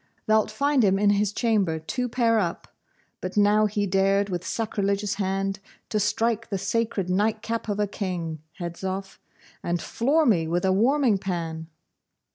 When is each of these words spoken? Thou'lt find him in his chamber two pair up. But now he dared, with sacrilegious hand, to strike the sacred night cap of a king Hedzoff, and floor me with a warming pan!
Thou'lt 0.25 0.49
find 0.49 0.83
him 0.83 0.97
in 0.97 1.11
his 1.11 1.31
chamber 1.31 1.77
two 1.77 2.09
pair 2.09 2.39
up. 2.39 2.73
But 3.21 3.37
now 3.37 3.67
he 3.67 3.85
dared, 3.85 4.29
with 4.29 4.43
sacrilegious 4.43 5.13
hand, 5.21 5.59
to 5.89 5.99
strike 5.99 6.49
the 6.49 6.57
sacred 6.57 7.07
night 7.07 7.43
cap 7.43 7.69
of 7.69 7.79
a 7.79 7.85
king 7.85 8.41
Hedzoff, 8.57 9.19
and 9.61 9.79
floor 9.79 10.25
me 10.25 10.47
with 10.47 10.65
a 10.65 10.73
warming 10.73 11.19
pan! 11.19 11.67